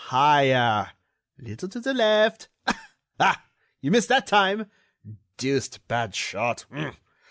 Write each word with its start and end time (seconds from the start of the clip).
Higher!... 0.05 0.93
A 1.39 1.43
little 1.43 1.69
to 1.69 1.79
the 1.79 1.93
left.... 1.93 2.49
Ah! 3.19 3.45
you 3.81 3.91
missed 3.91 4.09
that 4.09 4.25
time... 4.25 4.65
deuced 5.37 5.87
bad 5.87 6.15
shot.... 6.15 6.65